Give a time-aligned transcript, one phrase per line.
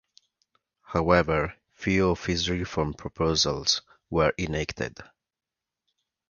[0.81, 4.97] However, few of his reform proposals were enacted.